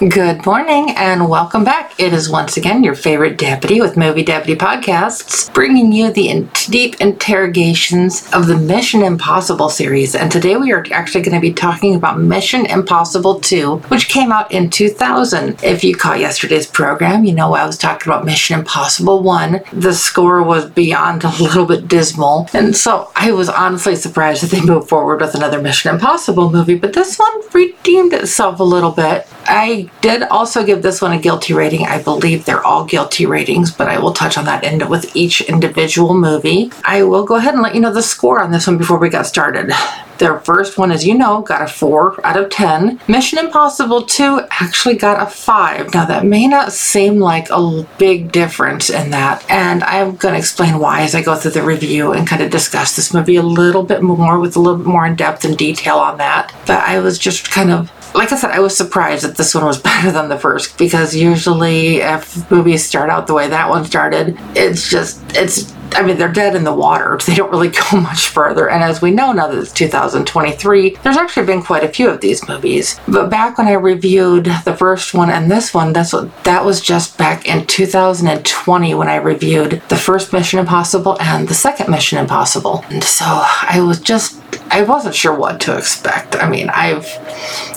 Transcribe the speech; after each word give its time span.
Good 0.00 0.44
morning 0.44 0.90
and 0.96 1.30
welcome 1.30 1.62
back. 1.62 1.94
It 2.00 2.12
is 2.12 2.28
once 2.28 2.56
again 2.56 2.82
your 2.82 2.96
favorite 2.96 3.38
deputy 3.38 3.80
with 3.80 3.96
Movie 3.96 4.24
Deputy 4.24 4.58
Podcasts, 4.58 5.54
bringing 5.54 5.92
you 5.92 6.10
the 6.10 6.30
in- 6.30 6.50
deep 6.64 7.00
interrogations 7.00 8.28
of 8.32 8.48
the 8.48 8.56
Mission 8.56 9.04
Impossible 9.04 9.68
series. 9.68 10.16
And 10.16 10.32
today 10.32 10.56
we 10.56 10.72
are 10.72 10.84
actually 10.90 11.22
going 11.22 11.36
to 11.36 11.40
be 11.40 11.52
talking 11.52 11.94
about 11.94 12.18
Mission 12.18 12.66
Impossible 12.66 13.38
2, 13.38 13.76
which 13.86 14.08
came 14.08 14.32
out 14.32 14.50
in 14.50 14.68
2000. 14.68 15.62
If 15.62 15.84
you 15.84 15.94
caught 15.94 16.18
yesterday's 16.18 16.66
program, 16.66 17.22
you 17.24 17.32
know 17.32 17.54
I 17.54 17.64
was 17.64 17.78
talking 17.78 18.10
about 18.10 18.24
Mission 18.24 18.58
Impossible 18.58 19.22
1. 19.22 19.60
The 19.74 19.94
score 19.94 20.42
was 20.42 20.68
beyond 20.70 21.22
a 21.22 21.30
little 21.40 21.66
bit 21.66 21.86
dismal. 21.86 22.48
And 22.52 22.76
so 22.76 23.12
I 23.14 23.30
was 23.30 23.48
honestly 23.48 23.94
surprised 23.94 24.42
that 24.42 24.50
they 24.50 24.60
moved 24.60 24.88
forward 24.88 25.20
with 25.20 25.36
another 25.36 25.62
Mission 25.62 25.94
Impossible 25.94 26.50
movie, 26.50 26.74
but 26.74 26.94
this 26.94 27.16
one 27.16 27.48
redeemed 27.52 28.12
itself 28.12 28.58
a 28.58 28.64
little 28.64 28.90
bit. 28.90 29.28
I 29.46 29.83
did 30.00 30.22
also 30.24 30.64
give 30.64 30.82
this 30.82 31.00
one 31.00 31.12
a 31.12 31.18
guilty 31.18 31.54
rating. 31.54 31.86
I 31.86 32.02
believe 32.02 32.44
they're 32.44 32.64
all 32.64 32.84
guilty 32.84 33.26
ratings, 33.26 33.70
but 33.70 33.88
I 33.88 33.98
will 33.98 34.12
touch 34.12 34.36
on 34.36 34.44
that 34.46 34.64
end 34.64 34.88
with 34.88 35.14
each 35.16 35.40
individual 35.42 36.14
movie. 36.14 36.70
I 36.84 37.02
will 37.02 37.24
go 37.24 37.36
ahead 37.36 37.54
and 37.54 37.62
let 37.62 37.74
you 37.74 37.80
know 37.80 37.92
the 37.92 38.02
score 38.02 38.42
on 38.42 38.50
this 38.50 38.66
one 38.66 38.78
before 38.78 38.98
we 38.98 39.08
got 39.08 39.26
started. 39.26 39.72
Their 40.18 40.38
first 40.40 40.78
one, 40.78 40.92
as 40.92 41.04
you 41.04 41.14
know, 41.14 41.42
got 41.42 41.62
a 41.62 41.66
4 41.66 42.24
out 42.24 42.36
of 42.36 42.48
10. 42.50 43.00
Mission 43.08 43.38
Impossible 43.38 44.02
2 44.02 44.42
actually 44.48 44.94
got 44.94 45.20
a 45.20 45.28
5. 45.28 45.92
Now, 45.92 46.04
that 46.04 46.24
may 46.24 46.46
not 46.46 46.72
seem 46.72 47.18
like 47.18 47.48
a 47.50 47.84
big 47.98 48.30
difference 48.30 48.90
in 48.90 49.10
that, 49.10 49.44
and 49.50 49.82
I'm 49.82 50.14
going 50.14 50.34
to 50.34 50.38
explain 50.38 50.78
why 50.78 51.02
as 51.02 51.16
I 51.16 51.22
go 51.22 51.34
through 51.34 51.52
the 51.52 51.62
review 51.62 52.12
and 52.12 52.28
kind 52.28 52.42
of 52.42 52.50
discuss 52.50 52.94
this 52.94 53.12
movie 53.12 53.36
a 53.36 53.42
little 53.42 53.82
bit 53.82 54.02
more 54.02 54.38
with 54.38 54.54
a 54.54 54.60
little 54.60 54.78
bit 54.78 54.86
more 54.86 55.04
in 55.04 55.16
depth 55.16 55.44
and 55.44 55.58
detail 55.58 55.96
on 55.96 56.18
that. 56.18 56.54
But 56.64 56.84
I 56.84 57.00
was 57.00 57.18
just 57.18 57.50
kind 57.50 57.72
of 57.72 57.90
like 58.14 58.32
I 58.32 58.36
said, 58.36 58.50
I 58.50 58.60
was 58.60 58.76
surprised 58.76 59.24
that 59.24 59.36
this 59.36 59.54
one 59.54 59.64
was 59.64 59.78
better 59.82 60.10
than 60.10 60.28
the 60.28 60.38
first 60.38 60.78
because 60.78 61.14
usually 61.14 61.96
if 61.96 62.50
movies 62.50 62.84
start 62.84 63.10
out 63.10 63.26
the 63.26 63.34
way 63.34 63.48
that 63.48 63.68
one 63.68 63.84
started, 63.84 64.38
it's 64.54 64.88
just, 64.88 65.20
it's, 65.36 65.74
I 65.96 66.02
mean, 66.02 66.18
they're 66.18 66.32
dead 66.32 66.56
in 66.56 66.64
the 66.64 66.74
water. 66.74 67.18
They 67.26 67.34
don't 67.34 67.50
really 67.50 67.68
go 67.68 68.00
much 68.00 68.28
further. 68.28 68.68
And 68.68 68.82
as 68.82 69.00
we 69.00 69.10
know 69.10 69.32
now 69.32 69.48
that 69.48 69.58
it's 69.58 69.72
2023, 69.72 70.98
there's 71.02 71.16
actually 71.16 71.46
been 71.46 71.62
quite 71.62 71.82
a 71.82 71.88
few 71.88 72.08
of 72.08 72.20
these 72.20 72.46
movies. 72.46 73.00
But 73.08 73.30
back 73.30 73.56
when 73.56 73.66
I 73.66 73.72
reviewed 73.72 74.44
the 74.64 74.76
first 74.76 75.14
one 75.14 75.30
and 75.30 75.50
this 75.50 75.72
one, 75.72 75.92
that's 75.92 76.12
what, 76.12 76.44
that 76.44 76.64
was 76.64 76.80
just 76.80 77.16
back 77.16 77.46
in 77.46 77.66
2020 77.66 78.94
when 78.94 79.08
I 79.08 79.16
reviewed 79.16 79.82
the 79.88 79.96
first 79.96 80.32
Mission 80.32 80.58
Impossible 80.60 81.20
and 81.20 81.48
the 81.48 81.54
second 81.54 81.90
Mission 81.90 82.18
Impossible. 82.18 82.84
And 82.90 83.02
so 83.02 83.24
I 83.26 83.80
was 83.80 84.00
just 84.00 84.43
I 84.74 84.82
wasn't 84.82 85.14
sure 85.14 85.32
what 85.32 85.60
to 85.60 85.78
expect. 85.78 86.34
I 86.34 86.48
mean, 86.48 86.68
I've 86.68 87.06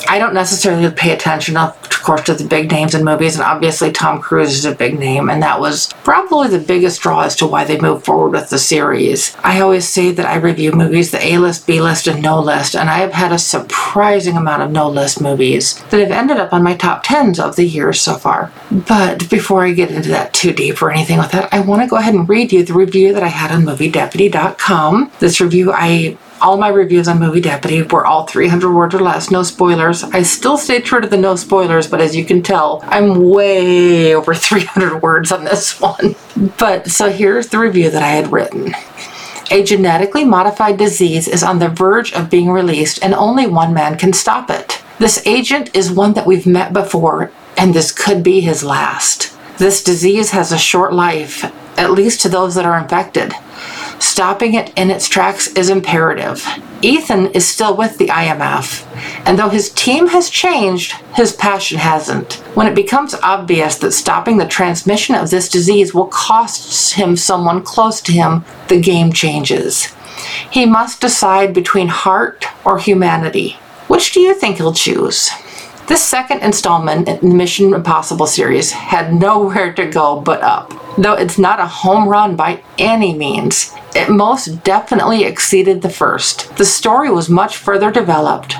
I 0.10 0.18
don't 0.18 0.34
necessarily 0.34 0.90
pay 0.90 1.12
attention, 1.12 1.56
of 1.56 1.80
course, 2.02 2.24
to 2.24 2.34
the 2.34 2.44
big 2.48 2.72
names 2.72 2.96
in 2.96 3.06
movies, 3.06 3.36
and 3.36 3.44
obviously 3.44 3.92
Tom 3.92 4.20
Cruise 4.20 4.54
is 4.54 4.66
a 4.66 4.74
big 4.74 4.98
name, 4.98 5.30
and 5.30 5.44
that 5.44 5.60
was 5.60 5.94
probably 6.04 6.48
the 6.48 6.58
biggest 6.58 7.02
draw 7.02 7.22
as 7.22 7.36
to 7.36 7.46
why 7.46 7.66
they 7.66 7.80
moved 7.80 8.04
forward 8.04 8.32
with 8.32 8.50
the 8.50 8.58
series. 8.58 9.38
I 9.44 9.60
always 9.60 9.88
say 9.88 10.12
that 10.12 10.26
I 10.26 10.38
review 10.38 10.72
movies 10.72 11.12
the 11.12 11.24
A 11.24 11.38
list, 11.38 11.68
B 11.68 11.80
list, 11.80 12.08
and 12.08 12.24
no 12.24 12.42
list, 12.42 12.76
and 12.76 12.90
I 12.90 12.98
have 12.98 13.14
had 13.14 13.32
a 13.32 13.38
surprising 13.38 14.36
amount 14.36 14.64
of 14.64 14.72
no 14.72 14.90
list 14.90 15.22
movies 15.22 15.80
that 15.92 16.00
have 16.00 16.10
ended 16.10 16.38
up 16.38 16.52
on 16.52 16.64
my 16.64 16.76
top 16.76 17.04
tens 17.04 17.40
of 17.40 17.58
the 17.58 17.66
year 17.66 17.94
so 17.94 18.16
far. 18.16 18.52
But 18.72 19.30
before 19.30 19.64
I 19.64 19.74
get 19.74 19.92
into 19.92 20.10
that 20.10 20.34
too 20.34 20.52
deep 20.52 20.82
or 20.82 20.90
anything 20.90 21.20
with 21.20 21.32
that, 21.34 21.54
I 21.54 21.60
want 21.60 21.84
to 21.84 21.88
go 21.88 21.98
ahead 21.98 22.16
and 22.16 22.28
read 22.28 22.52
you 22.52 22.64
the 22.64 22.74
review 22.74 23.14
that 23.14 23.22
I 23.22 23.28
had 23.28 23.52
on 23.52 23.66
MovieDeputy.com. 23.66 25.12
This 25.20 25.40
review 25.40 25.72
I 25.72 26.18
all 26.42 26.58
my 26.58 26.70
reviews 26.70 27.08
on 27.08 27.20
Movie 27.20 27.42
Deputy 27.42 27.82
were 27.82 28.06
all 28.06 28.26
300 28.26 28.74
words 28.74 28.96
or 28.96 29.00
less, 29.00 29.32
no 29.32 29.44
spoilers. 29.44 30.04
I 30.04 30.22
still 30.24 30.58
stay 30.58 30.82
true 30.82 31.02
to 31.02 31.08
the 31.08 31.18
no 31.18 31.36
spoilers, 31.36 31.88
but 31.88 32.02
as 32.02 32.16
you 32.16 32.26
can 32.26 32.42
tell, 32.42 32.82
I'm 32.86 33.30
way 33.30 34.16
over 34.16 34.34
300 34.34 35.02
words 35.02 35.32
on 35.32 35.44
this 35.44 35.80
one. 35.80 36.16
But 36.58 36.90
so 36.90 37.10
here's 37.10 37.48
the 37.48 37.60
review 37.60 37.90
that 37.90 38.04
I 38.04 38.10
had 38.10 38.32
written. 38.32 38.74
A 39.50 39.64
genetically 39.64 40.26
modified 40.26 40.78
disease 40.78 41.28
is 41.28 41.44
on 41.44 41.60
the 41.60 41.70
verge 41.70 42.12
of 42.14 42.30
being 42.30 42.50
released, 42.50 43.02
and 43.02 43.14
only 43.14 43.48
one 43.48 43.74
man 43.74 43.98
can 43.98 44.12
stop 44.12 44.50
it. 44.50 44.82
This 45.00 45.26
agent 45.26 45.76
is 45.76 45.92
one 45.92 46.14
that 46.14 46.26
we've 46.26 46.46
met 46.46 46.74
before, 46.74 47.32
and 47.58 47.74
this 47.74 47.92
could 47.92 48.24
be 48.24 48.42
his 48.42 48.64
last. 48.64 49.34
This 49.58 49.84
disease 49.84 50.32
has 50.32 50.52
a 50.52 50.58
short 50.58 50.94
life, 50.94 51.44
at 51.80 51.92
least 51.92 52.22
to 52.22 52.30
those 52.30 52.56
that 52.56 52.66
are 52.66 52.78
infected. 52.78 53.34
Stopping 54.00 54.54
it 54.54 54.72
in 54.78 54.92
its 54.92 55.08
tracks 55.08 55.48
is 55.54 55.70
imperative. 55.70 56.46
Ethan 56.82 57.28
is 57.28 57.48
still 57.48 57.76
with 57.76 57.98
the 57.98 58.08
IMF, 58.08 58.86
and 59.26 59.40
though 59.40 59.50
his 59.50 59.70
team 59.70 60.08
has 60.08 60.30
changed, 60.30 60.92
his 61.16 61.34
passion 61.34 61.80
hasn't. 61.80 62.34
When 62.56 62.68
it 62.68 62.76
becomes 62.76 63.16
obvious 63.16 63.76
that 63.78 63.94
stopping 63.94 64.38
the 64.38 64.46
transmission 64.48 65.16
of 65.16 65.32
this 65.32 65.50
disease 65.50 65.94
will 65.94 66.08
cost 66.08 66.94
him 66.94 67.16
someone 67.16 67.64
close 67.64 68.00
to 68.02 68.12
him, 68.12 68.46
the 68.68 68.80
game 68.80 69.12
changes. 69.12 69.86
He 70.52 70.66
must 70.66 71.02
decide 71.02 71.54
between 71.54 71.88
heart 71.88 72.46
or 72.64 72.78
humanity. 72.78 73.58
Which 73.88 74.12
do 74.12 74.20
you 74.20 74.36
think 74.36 74.58
he'll 74.58 74.74
choose? 74.74 75.32
This 75.88 76.04
second 76.04 76.42
installment 76.42 77.08
in 77.08 77.30
the 77.30 77.36
Mission 77.36 77.74
Impossible 77.74 78.28
series 78.28 78.72
had 78.72 79.14
nowhere 79.22 79.74
to 79.74 79.86
go 79.86 80.20
but 80.20 80.42
up. 80.42 80.74
Though 80.98 81.14
it's 81.14 81.38
not 81.38 81.60
a 81.60 81.66
home 81.66 82.10
run 82.10 82.36
by 82.36 82.62
any 82.78 83.14
means, 83.14 83.74
it 83.98 84.10
most 84.10 84.64
definitely 84.64 85.24
exceeded 85.24 85.82
the 85.82 85.90
first. 85.90 86.56
The 86.58 86.66
story 86.66 87.10
was 87.10 87.30
much 87.30 87.58
further 87.58 87.92
developed. 87.92 88.56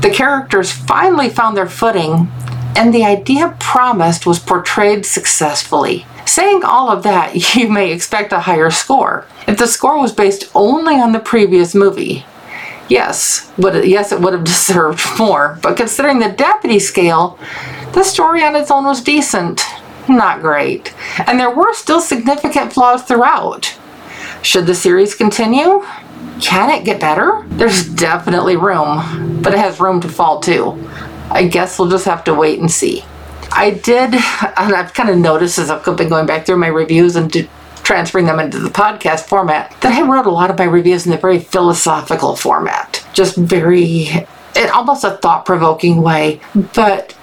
The 0.00 0.12
characters 0.14 0.70
finally 0.70 1.28
found 1.28 1.56
their 1.56 1.68
footing, 1.68 2.30
and 2.76 2.94
the 2.94 3.04
idea 3.04 3.56
promised 3.58 4.26
was 4.26 4.38
portrayed 4.38 5.04
successfully. 5.04 6.06
Saying 6.24 6.62
all 6.62 6.88
of 6.88 7.02
that, 7.02 7.54
you 7.56 7.68
may 7.68 7.92
expect 7.92 8.32
a 8.32 8.40
higher 8.40 8.70
score. 8.70 9.26
If 9.48 9.58
the 9.58 9.66
score 9.66 10.00
was 10.00 10.12
based 10.12 10.50
only 10.54 10.94
on 10.94 11.10
the 11.10 11.18
previous 11.18 11.74
movie, 11.74 12.24
yes, 12.88 13.50
yes, 13.58 14.12
it 14.12 14.20
would 14.20 14.34
have 14.34 14.44
deserved 14.54 15.04
more. 15.18 15.58
But 15.62 15.76
considering 15.76 16.20
the 16.20 16.30
deputy 16.30 16.78
scale, 16.78 17.38
the 17.92 18.04
story 18.04 18.44
on 18.44 18.54
its 18.54 18.70
own 18.70 18.84
was 18.84 19.02
decent, 19.02 19.64
not 20.08 20.40
great, 20.40 20.94
and 21.26 21.40
there 21.40 21.50
were 21.50 21.74
still 21.74 22.00
significant 22.00 22.72
flaws 22.72 23.02
throughout. 23.02 23.75
Should 24.46 24.68
the 24.68 24.76
series 24.76 25.16
continue? 25.16 25.84
Can 26.40 26.70
it 26.70 26.84
get 26.84 27.00
better? 27.00 27.44
There's 27.48 27.84
definitely 27.84 28.54
room, 28.54 29.42
but 29.42 29.52
it 29.52 29.58
has 29.58 29.80
room 29.80 30.00
to 30.02 30.08
fall 30.08 30.38
too. 30.38 30.88
I 31.32 31.48
guess 31.48 31.80
we'll 31.80 31.90
just 31.90 32.04
have 32.04 32.22
to 32.24 32.32
wait 32.32 32.60
and 32.60 32.70
see. 32.70 33.04
I 33.50 33.70
did, 33.70 34.14
and 34.56 34.72
I've 34.72 34.94
kind 34.94 35.10
of 35.10 35.18
noticed 35.18 35.58
as 35.58 35.68
I've 35.68 35.84
been 35.96 36.08
going 36.08 36.26
back 36.26 36.46
through 36.46 36.58
my 36.58 36.68
reviews 36.68 37.16
and 37.16 37.48
transferring 37.78 38.26
them 38.26 38.38
into 38.38 38.60
the 38.60 38.70
podcast 38.70 39.22
format 39.22 39.74
that 39.80 40.00
I 40.00 40.08
wrote 40.08 40.26
a 40.26 40.30
lot 40.30 40.48
of 40.48 40.58
my 40.58 40.64
reviews 40.64 41.08
in 41.08 41.12
a 41.12 41.16
very 41.16 41.40
philosophical 41.40 42.36
format, 42.36 43.04
just 43.14 43.36
very, 43.36 44.06
in 44.54 44.70
almost 44.72 45.02
a 45.02 45.16
thought 45.16 45.44
provoking 45.44 46.02
way. 46.02 46.40
But 46.72 47.15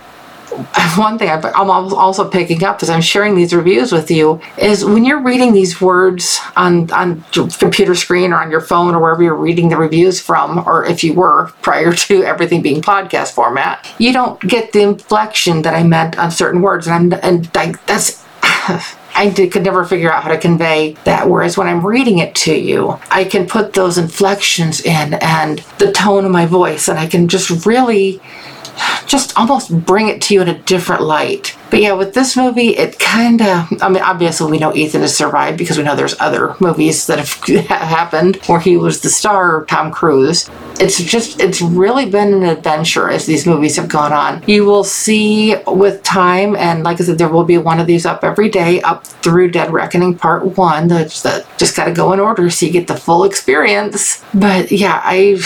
one 0.95 1.17
thing 1.17 1.29
I'm 1.29 1.69
also 1.69 2.29
picking 2.29 2.63
up 2.63 2.81
as 2.83 2.89
I'm 2.89 3.01
sharing 3.01 3.35
these 3.35 3.53
reviews 3.53 3.91
with 3.91 4.11
you 4.11 4.41
is 4.57 4.85
when 4.85 5.05
you're 5.05 5.21
reading 5.21 5.53
these 5.53 5.81
words 5.81 6.39
on 6.55 6.91
on 6.91 7.23
your 7.33 7.47
computer 7.49 7.95
screen 7.95 8.31
or 8.31 8.41
on 8.41 8.51
your 8.51 8.61
phone 8.61 8.95
or 8.95 9.01
wherever 9.01 9.23
you're 9.23 9.35
reading 9.35 9.69
the 9.69 9.77
reviews 9.77 10.21
from, 10.21 10.59
or 10.67 10.85
if 10.85 11.03
you 11.03 11.13
were 11.13 11.47
prior 11.61 11.93
to 12.07 12.23
everything 12.23 12.61
being 12.61 12.81
podcast 12.81 13.33
format, 13.33 13.87
you 13.99 14.13
don't 14.13 14.39
get 14.41 14.71
the 14.73 14.81
inflection 14.81 15.61
that 15.63 15.73
I 15.73 15.83
meant 15.83 16.17
on 16.17 16.31
certain 16.31 16.61
words, 16.61 16.87
and 16.87 17.13
I'm, 17.13 17.19
and 17.23 17.49
I, 17.55 17.73
that's. 17.85 18.23
I 19.15 19.29
did, 19.29 19.51
could 19.51 19.63
never 19.63 19.85
figure 19.85 20.11
out 20.11 20.23
how 20.23 20.29
to 20.29 20.39
convey 20.39 20.93
that. 21.03 21.29
Whereas 21.29 21.55
when 21.55 21.67
I'm 21.67 21.85
reading 21.85 22.17
it 22.17 22.33
to 22.35 22.55
you, 22.55 22.99
I 23.11 23.25
can 23.25 23.45
put 23.45 23.73
those 23.73 23.99
inflections 23.99 24.81
in 24.81 25.13
and 25.13 25.59
the 25.77 25.91
tone 25.91 26.25
of 26.25 26.31
my 26.31 26.47
voice, 26.47 26.87
and 26.87 26.97
I 26.97 27.05
can 27.05 27.27
just 27.27 27.67
really 27.67 28.19
just 29.05 29.37
almost 29.37 29.85
bring 29.85 30.07
it 30.07 30.21
to 30.23 30.33
you 30.33 30.41
in 30.41 30.49
a 30.49 30.57
different 30.59 31.01
light. 31.01 31.57
But 31.73 31.81
yeah, 31.81 31.93
with 31.93 32.13
this 32.13 32.37
movie, 32.37 32.77
it 32.77 32.99
kind 32.99 33.41
of, 33.41 33.81
I 33.81 33.89
mean, 33.89 34.03
obviously 34.03 34.51
we 34.51 34.59
know 34.59 34.75
Ethan 34.75 35.01
has 35.01 35.17
survived 35.17 35.57
because 35.57 35.75
we 35.75 35.83
know 35.83 35.95
there's 35.95 36.13
other 36.19 36.55
movies 36.59 37.07
that 37.07 37.17
have 37.47 37.65
happened 37.65 38.35
where 38.45 38.59
he 38.59 38.77
was 38.77 39.01
the 39.01 39.09
star, 39.09 39.65
Tom 39.65 39.91
Cruise. 39.91 40.47
It's 40.79 41.03
just, 41.03 41.41
it's 41.41 41.63
really 41.63 42.07
been 42.07 42.31
an 42.31 42.43
adventure 42.43 43.09
as 43.09 43.25
these 43.25 43.47
movies 43.47 43.75
have 43.77 43.89
gone 43.89 44.13
on. 44.13 44.43
You 44.45 44.65
will 44.65 44.83
see 44.83 45.55
with 45.65 46.03
time, 46.03 46.55
and 46.55 46.83
like 46.83 47.01
I 47.01 47.05
said, 47.05 47.17
there 47.17 47.29
will 47.29 47.43
be 47.43 47.57
one 47.57 47.79
of 47.79 47.87
these 47.87 48.05
up 48.05 48.23
every 48.23 48.49
day 48.49 48.79
up 48.81 49.07
through 49.07 49.49
Dead 49.49 49.73
Reckoning 49.73 50.15
Part 50.15 50.55
1. 50.55 50.87
That's 50.89 51.23
that 51.23 51.47
just 51.57 51.75
got 51.75 51.85
to 51.85 51.91
go 51.91 52.13
in 52.13 52.19
order 52.19 52.51
so 52.51 52.67
you 52.67 52.71
get 52.71 52.85
the 52.85 52.97
full 52.97 53.23
experience. 53.23 54.23
But 54.35 54.71
yeah, 54.71 55.01
I 55.03 55.39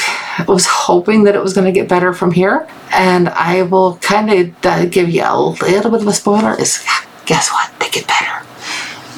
was 0.46 0.66
hoping 0.66 1.24
that 1.24 1.36
it 1.36 1.42
was 1.42 1.54
going 1.54 1.66
to 1.66 1.72
get 1.72 1.88
better 1.88 2.14
from 2.14 2.34
here. 2.34 2.68
And 2.92 3.30
I 3.30 3.64
will 3.64 3.98
kind 3.98 4.30
of 4.32 4.66
uh, 4.66 4.86
give 4.86 5.10
you 5.10 5.24
a 5.24 5.38
little 5.38 5.92
bit 5.92 6.02
of 6.02 6.08
a 6.08 6.14
spoiler. 6.18 6.60
Is 6.60 6.84
guess 7.26 7.52
what? 7.52 7.72
They 7.80 7.90
get 7.90 8.08
better. 8.08 8.46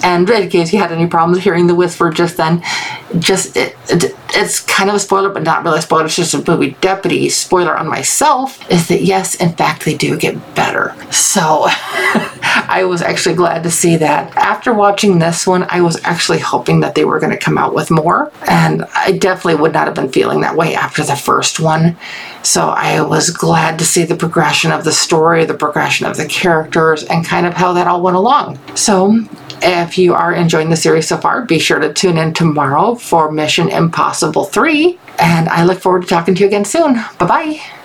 And 0.04 0.30
in 0.30 0.50
case 0.50 0.72
you 0.72 0.80
had 0.80 0.92
any 0.92 1.08
problems 1.08 1.44
hearing 1.44 1.68
the 1.68 1.76
whisper 1.76 2.10
just 2.10 2.38
then, 2.38 2.64
just 3.20 3.58
it, 3.58 3.76
it, 3.90 4.16
it's 4.34 4.60
kind 4.60 4.90
of 4.90 4.96
a 4.96 5.00
spoiler, 5.00 5.30
but 5.30 5.44
not 5.44 5.64
really 5.64 5.80
a 5.80 5.82
spoiler. 5.82 6.06
It's 6.06 6.16
just 6.16 6.34
a 6.34 6.44
movie 6.50 6.72
deputy 6.80 7.30
spoiler 7.30 7.76
on 7.78 7.88
myself. 7.88 8.70
Is 8.72 8.88
that 8.88 9.02
yes, 9.02 9.36
in 9.36 9.54
fact, 9.54 9.86
they 9.86 9.96
do 9.96 10.18
get 10.18 10.56
better. 10.56 10.96
So 11.12 11.68
I 12.52 12.84
was 12.84 13.02
actually 13.02 13.36
glad 13.36 13.64
to 13.64 13.72
see 13.72 13.98
that. 13.98 14.36
After 14.36 14.74
watching 14.74 15.20
this 15.20 15.46
one, 15.46 15.66
I 15.70 15.82
was 15.82 16.04
actually 16.04 16.40
hoping 16.40 16.80
that 16.80 16.96
they 16.96 17.06
were 17.06 17.20
going 17.20 17.32
to 17.32 17.38
come 17.38 17.58
out 17.58 17.74
with 17.74 17.92
more, 17.92 18.32
and 18.48 18.86
I 18.96 19.14
definitely 19.14 19.62
would 19.62 19.74
not 19.74 19.88
have 19.88 19.96
been 19.96 20.12
feeling 20.12 20.42
that 20.42 20.56
way 20.56 20.76
after 20.76 21.04
the 21.04 21.16
first 21.16 21.60
one. 21.60 21.98
So 22.44 22.70
I 22.70 23.02
was 23.02 23.30
glad 23.30 23.80
to 23.80 23.86
see 23.86 24.04
the 24.04 24.16
progression 24.16 24.72
of 24.72 24.84
the 24.84 24.92
story, 24.92 25.46
the 25.46 25.54
progression 25.54 26.06
of 26.06 26.18
the 26.18 26.26
characters, 26.26 27.04
and 27.04 27.26
kind 27.26 27.46
of 27.46 27.54
how 27.54 27.74
that 27.74 27.88
all 27.88 28.02
went 28.02 28.18
along. 28.18 28.60
So 28.76 29.26
if 29.62 29.98
you 29.98 30.14
are 30.14 30.34
enjoying 30.34 30.70
the 30.70 30.78
series 30.78 31.08
so 31.08 31.18
far, 31.18 31.46
be 31.46 31.60
sure 31.60 31.80
to 31.80 31.94
tune 31.94 32.18
in 32.18 32.34
tomorrow 32.34 32.96
for 32.96 33.32
Mission 33.32 33.70
Impossible 33.70 34.46
3. 34.46 34.98
And 35.20 35.50
I 35.50 35.66
look 35.66 35.80
forward 35.80 36.04
to 36.04 36.08
talking 36.08 36.36
to 36.36 36.42
you 36.42 36.48
again 36.48 36.66
soon. 36.66 36.94
Bye 37.18 37.26
bye. 37.28 37.79